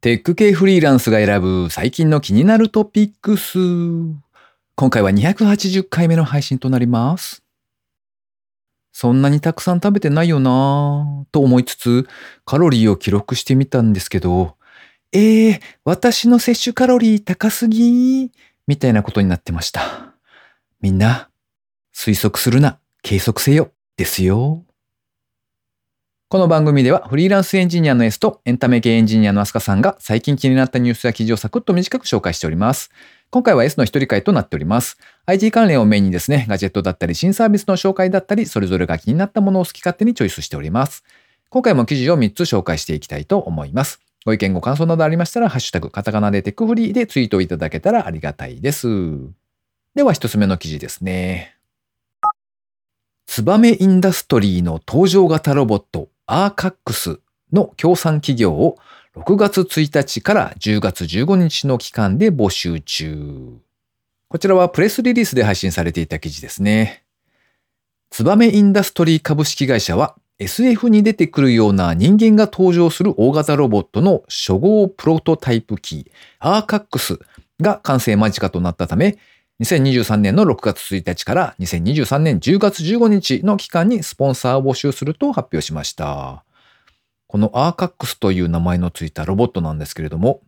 [0.00, 3.58] テック系フリーランスが選ぶ最近の気になるトピックス。
[4.74, 7.42] 今回は280回目の配信となります。
[8.92, 12.08] そんなにたくさん食べてないよなぁと思いつつ
[12.46, 14.56] カロリーを記録してみたんですけど、
[15.12, 18.32] えー、私の摂取カロリー高すぎ
[18.66, 20.14] みたいなことになってました。
[20.80, 21.28] みんな、
[21.94, 24.64] 推測するな、計測せよ、ですよ。
[26.32, 32.92] この番組ではフリーランスエンジニアの S とエンタメ系エンジニアのアスカさんが最近気になったニュースや記事をサクッと短く紹介しております。
[33.30, 34.96] 今回は S の一人会となっております。
[35.26, 41.02] IT 関連をメインにですね、ガジェットだったり新サービスの紹介だったり、それぞれが気になったものを好き勝手にチョイスしております。
[41.48, 43.98] 今回も記事を3つ紹介していきたいと思います。
[44.24, 48.86] ご意見ご感想などありましたら、ハッシュタグ、カタカナでテックフリーでツイートいただけたらありがたいです。
[49.96, 51.56] では一つ目の記事ですね。
[53.26, 57.18] ツバメインダストリーの搭乗型ロボットアーカックス
[57.52, 58.78] の協賛企業を
[59.16, 63.58] 6月1日から10月15日の期間で募集中。
[64.28, 67.02] こちらはプレスリリースで配信されていた記事ですね。
[68.10, 77.18] ツバメインダストリー株式会社は SF に出てくるような人間が登場する大型ロボットの初号プロトタイプ機アーカックス
[77.60, 79.18] が完成間近となったため、
[79.60, 86.44] 2023年の6月1日から2023年10月15日の期間にスポンサーを募集すると発表しました。
[87.26, 90.40] このアーカックスという名前のついたロボットなんですけれども、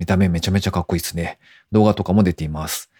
[0.00, 1.38] 見た目めちゃめちゃかっこいいですね。
[1.70, 2.90] 動画とかも出ています。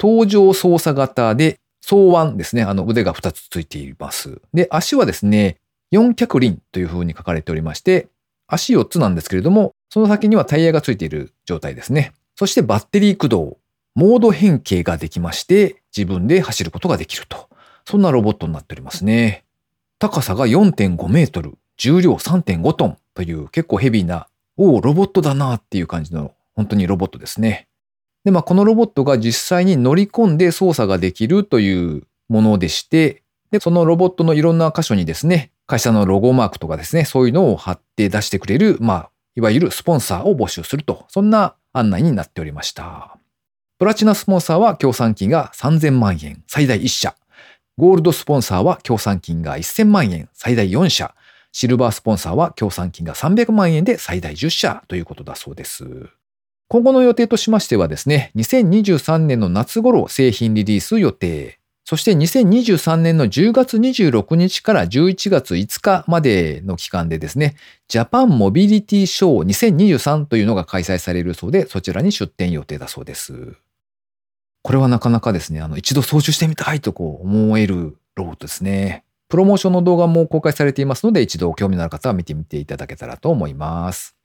[0.00, 2.62] 登場操作型で、双腕ですね。
[2.62, 4.40] あの腕が2つついています。
[4.54, 5.58] で、足はですね、
[5.92, 8.08] 4脚輪という風に書かれておりまして、
[8.46, 12.14] 足4つなんですけれども、その先にはタイヤがついている状態ですね。
[12.36, 13.58] そしてバッテリー駆動、
[13.94, 17.48] モード変形ができまして、自分で走ることができると。
[17.84, 19.44] そんなロボットになっておりますね。
[19.98, 27.68] 高さが4.5メートル、重量3.5トンという結構ヘビーな、おお、ロボットだなっていう感じの、本当にロボットですね。
[28.24, 43.13] で、まあ、このロボットが実際に乗り込んで操作ができるというものでして、で、そのロボットのいろんな箇所にですね、会社のロゴマークとかですね、そういうのを貼って出してくれる、まあ、いわゆるスポンサーを募集すると、そんな案内になっておりました。
[43.78, 47.14] プラチナスポンサーは協賛金が3000万円、最大1社。
[47.76, 51.14] ゴールドスポンサーは協賛金が1000万円、最大4社。
[51.50, 55.86] シルバースポンサーは協賛金が300万円で最大10社ということだそうです。
[56.68, 61.60] 今後の予定としましてはですね、2023年の夏頃製品リリース予定。
[61.84, 67.54] そして2023年の10月26日から11月5日までの期間でですね、
[67.86, 73.52] ジャパンモビリティショー2023というのが開催されるそうで、そちらに出展予定だそうです。
[74.64, 79.04] これはなかなかですね、あの、一度操縦してみたいとこう思えるロボットですね。
[79.28, 84.16] プロモーションの動画も公開されていますので、一度興味のある方は見てみていただけたらと思います。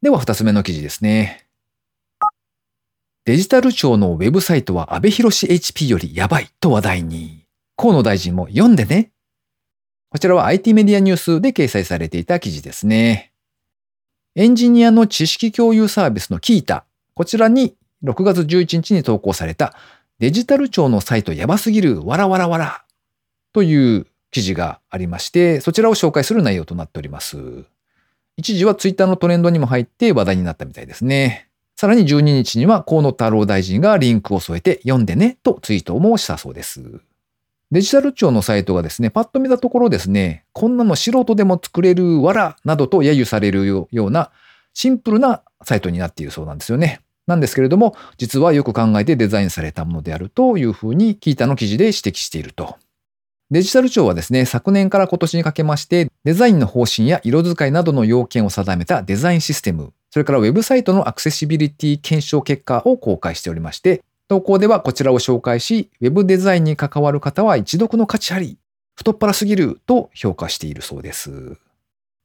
[0.00, 1.46] では、二つ目の記事ですね。
[3.26, 7.44] デジタル庁のウェブサイトは安倍博士 HP よりやばいと話題に。
[7.76, 9.12] 河野大臣も読んでね。
[10.08, 13.34] こちらは IT メディアニュースで掲載されていた記事ですね。
[14.36, 16.86] エンジニアの知識共有サービスのキータ。
[17.12, 19.74] こちらに6月11日に投稿された
[20.18, 22.84] デジタル庁のサイトやばすぎるわらわらわら
[23.52, 27.64] という記事がありまして、そちらを紹介する内容となっております。
[28.36, 31.48] 一時はツイッターのトレンドにも入って話題になったみたいですね。
[31.76, 37.00] さらに12日には河野太郎大臣がリンクを添えて読んでねとツイートもしたそうです。
[37.70, 44.30] デジタル庁のサイトがですね、パッと見たところですね、こんなの素人でも作れるわらなどと揶揄されるような
[44.74, 47.00] シンプルなサイトになっているそうなんですよね。
[47.30, 52.76] なんですけれども、実はよく考えてデザインされたものであるというふうにキータの記事で指摘していると。
[53.50, 68.56] デジタル庁はですね、昨年から今年にかけまして、デザインの方針や色使いなどの要件を定めたデザインシステム、それからウェブサイトのアクセシビリティ検証結果を公開しておりまして、投稿ではこちらを紹介し、ウェブデザインに関わる方は一読の価値あり、
[68.94, 71.56] 太っ腹すぎると評価しているそうです。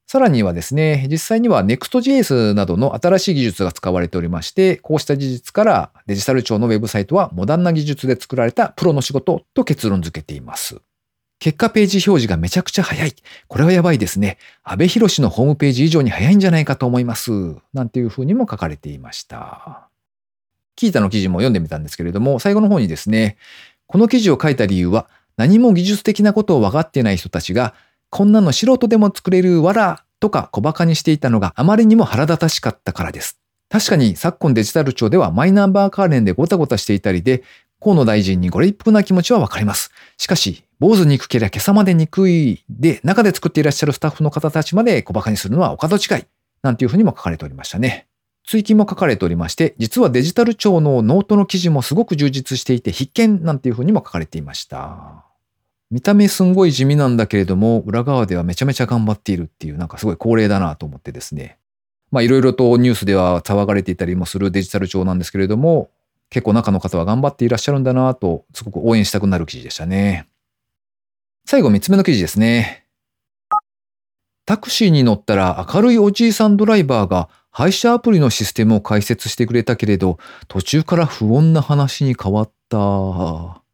[0.08, 10.78] さらにはですね、実際には Next.js などの新しい技術が使われておりまして、こうした事実からデジタル庁のウェブサイトはモダンな技術で作られたプロの仕事と結論付けています。
[11.40, 13.14] 結果ページ表示がめちゃくちゃ早い。
[13.48, 14.38] これはやばいですね。
[14.64, 17.32] 安倍博士のホームページ以上に早いんじゃないかと思います。
[17.74, 19.90] なんていうふうにも書かれていました。
[20.76, 23.38] キータの記事も読んでみたんですけれども、最後の方にですね、
[23.88, 27.74] この記事を書いた理由は、何も技術的なことを分かっていない人たちが、
[28.10, 33.40] こんなの素人でも作れるわらとか小馬鹿にしていたのがあまりにも腹立たしかったからです。
[33.70, 37.44] 確かに昨今デジタル庁ではマイナンバー関連でごたごたしていたりで、
[37.82, 39.92] 河野大臣にご立腹な気持ちはわかります。
[40.18, 46.26] しかし、坊主憎けりゃ今朝まで憎いで、中で作っていらっしゃるスタッフの方たちまで小馬鹿にするのはお門違い。
[46.64, 48.08] なんていうふうにも書かれておりましたね。
[48.48, 55.25] 追記も書かれておりまして、実はデジタル庁のノートの記事もすごく充実していて必見なんていうふうにも書かれていました。
[55.96, 61.58] 見た目すんごい地味なんだけれども、裏側ではめちゃめちゃ頑張っているっていう、なんかすごい恒例だなと思ってですね。
[62.12, 65.90] まあいろいろとニュースでは騒がれていたりもするデジタル庁なんですけれども、
[66.30, 70.28] 結構中の方は頑張っていらっしゃるんだなと、すごく応援したくなる記事でしたね。
[71.46, 72.84] 最後三つ目の記事ですね。
[74.46, 80.20] タクシーに乗ったら明るいおじいさんドライバーが配車アプリのシステムを解説してくれたけれど、
[80.50, 83.65] 途中から不穏な話に変わった。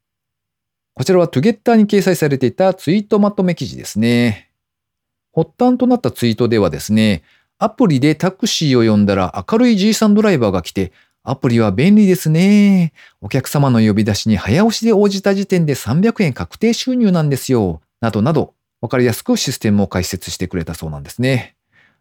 [1.01, 4.51] こちらはトゥゲッターに掲載されていたツイートまとめ記事ですね。
[5.33, 7.23] 発端となったツイートではですね、
[7.57, 10.91] アプリでタクシーを呼んだら明るいじいさんドライバーが来て、
[11.23, 12.93] アプリは便利ですね。
[13.19, 17.81] お客様の呼び出しに早押しで応じた時点で300円確定収入なんですよ。
[17.99, 21.55] などなど、わかりやすくシステムを解説してくれたそうなんですね。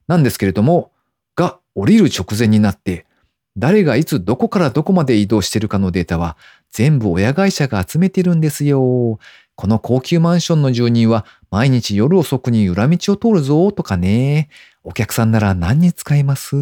[0.08, 0.92] なんですけれども、
[1.36, 3.06] が降りる直前になって、
[3.56, 6.36] 誰がいつどこからどこまで移動してるかのデータは
[6.70, 9.18] 全部親会社が集めてるんですよ。
[9.56, 14.48] この高級マンションの住人は毎日夜遅くに裏道を通るぞとかね。
[14.82, 16.56] お客さんなら何に使います？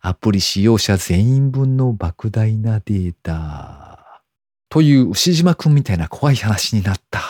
[0.00, 4.22] アプリ使用者全員分の莫大なデータ。
[4.70, 7.20] という牛島くんみたいな怖い話になった。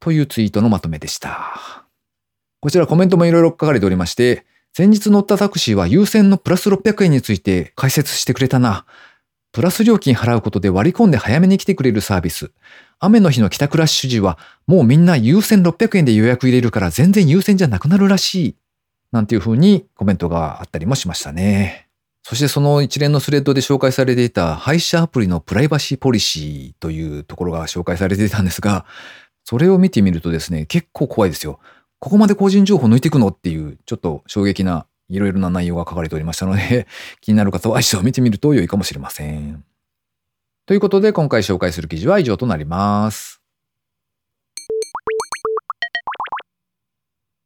[0.00, 1.84] というツイートのまとめでした。
[2.60, 8.86] こちらコメントもいろいろ書かれておりまして、先日乗ったタクシーは優先のプラス600円について解説してくれたな。
[9.52, 12.50] プラス料金払うことで割り込んで早めに来てくれるサービス。
[13.00, 18.56] 雨の日の帰宅ラッシュ時はもうみんな優先600円で予約入れるから全然優先じゃなくなるらしい。
[19.10, 21.88] なんていう風にコメントがあったりもしましたね。
[22.22, 28.84] そしてその一連のスレッドで紹介されていた配車アプリのプライバシーポリシーというところが紹介されていたんですが、
[29.44, 31.58] それを見てみるとですね、結構怖いですよ。
[32.00, 36.86] ここまで個人情報抜いていくのっていう、ちょっと衝撃ないろいろな内容が書かれておりましたので、
[37.20, 39.64] 気になる方は一度見てみると良いかもしれません。
[40.66, 43.40] ということで、今回紹介する記事は以上となります。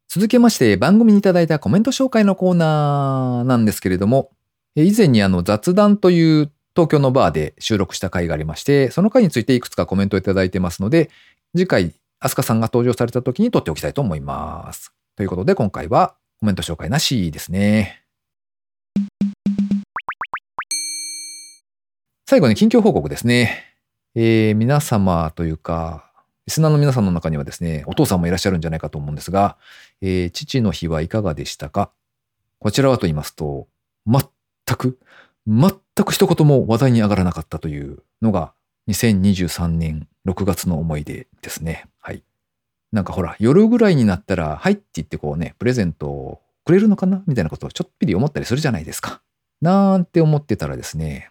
[0.09, 4.29] 続けまして、番組にいただいたコメント紹介のコーナーなんですけれども、
[4.75, 11.09] 以前にあの雑談という東京のバーで収録した回がありまして、その回についていくつかコメントをいただいてますので、
[11.55, 11.93] 次回
[12.25, 14.93] アスカさんが登場された時に撮っておきたいと思います。
[15.17, 18.01] ということで今回はコメント紹介なしですね。
[22.25, 23.75] 最後に近況報告ですね。
[24.15, 26.13] えー、皆様というか、
[26.47, 29.57] リスナーの皆さんの中にはですね、お父さんもいらっしゃるんじゃないかと思うんですが、
[29.99, 31.91] えー、父の日はいかがでしたか？
[32.59, 33.67] こちらはと言いますと、
[34.07, 34.21] 全
[34.77, 34.97] く、
[35.45, 35.71] 全
[36.05, 38.53] く一言も話題に上がらなかったというのが
[38.87, 41.85] 2023年6月の思い出ですね。
[41.99, 42.23] はい。
[42.91, 49.21] なんかほら、夜ぐらいになったら、はいって言ってこうね、プレゼントをくれるのかなみたいなことをちょっぴり思ったりするじゃないですか。
[49.61, 51.29] なんて思ってたらですね、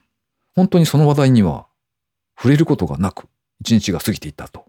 [0.54, 1.66] 本当にその話題には
[2.36, 3.28] 触れることがなく、
[3.60, 4.64] 一日が過ぎていったと。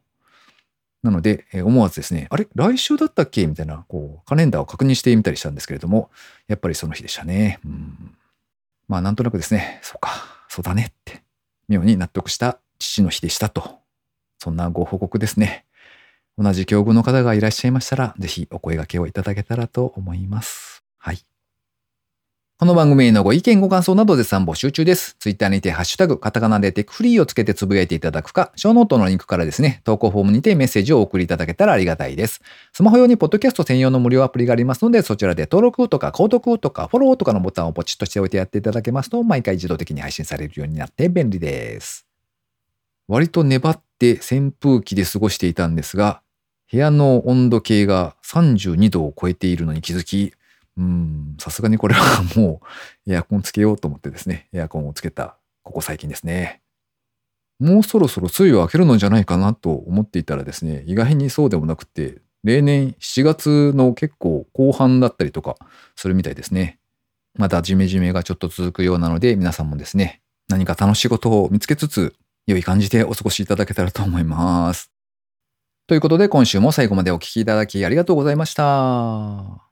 [1.01, 6.09] なので、思わずですね、あれ来週だったっけみたいな、こう、カレンダーを確認してみたりしたんですけれども、
[6.47, 7.59] やっぱりその日でしたね。
[7.65, 8.15] うん、
[8.88, 10.12] まあ、なんとなくですね、そうか、
[10.47, 11.21] そうだねって、
[11.68, 13.80] 妙に納得した父の日でしたと。
[14.39, 15.65] そんなご報告ですね。
[16.38, 20.83] 同じ境遇の方がいらっしゃいましたら、ぜひお声掛けをいただけたらと思います。
[20.97, 21.19] はい。
[22.59, 25.15] この番組へのご意見ご感想など絶賛募集中です。
[25.19, 32.41] ツイッターにてハッシュタグ、カタカナでテックフリーをつけてつぶやいていただくか、ショーノートのリンクからですね、投稿フォームにてメッセージをお送りいただけたらありがたいです。
[32.72, 42.12] スマホ用にポッドキャスト専用の無料アプリがありますので、そちらで登録とか購読とかフォローとかのボタンをポチッとしておいてやっていただけますと、毎回自動的に配信されるようになって便利です。
[43.07, 46.22] 割と粘って扇風機で過ごしていたんですが、
[46.72, 50.33] 部屋の温度計が32度を超えているのに気づき、
[50.77, 52.62] うん、さすがにこれはも
[53.05, 56.62] うエアコンつけようと思ってですね、エアコンをつけたここ最近ですね。
[57.60, 65.55] もうそろそろ梅雨を明けるのじゃないかなと思っていたらですね、意外にそうでもなくて、例年7月の結構後半だったりとか
[65.95, 66.79] するみたいですね。
[67.36, 72.15] またジメジメがちょっと続くようなので、皆さんもですね、何か楽しいことを見つけつつ、
[72.47, 74.91] 良い感じでお過ごしいただけたらと思います。
[75.88, 79.62] ということで今週も最後までお聴きいただきありがとうございました。